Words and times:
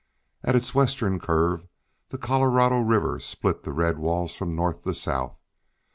At 0.43 0.55
its 0.55 0.73
western 0.73 1.19
curve 1.19 1.67
the 2.09 2.17
Colorado 2.17 2.79
River 2.81 3.19
split 3.19 3.61
the 3.61 3.71
red 3.71 3.99
walls 3.99 4.33
from 4.33 4.55
north 4.55 4.81
to 4.83 4.95
south. 4.95 5.37